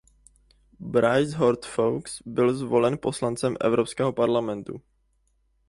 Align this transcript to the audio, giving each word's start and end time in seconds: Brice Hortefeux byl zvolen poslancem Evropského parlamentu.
Brice 0.79 1.37
Hortefeux 1.37 2.01
byl 2.25 2.53
zvolen 2.53 2.97
poslancem 2.97 3.57
Evropského 3.61 4.13
parlamentu. 4.13 4.81